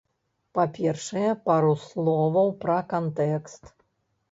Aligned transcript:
Па-першае, 0.57 1.25
пару 1.51 1.69
словаў 1.85 2.49
пра 2.65 2.81
кантэкст. 2.97 3.63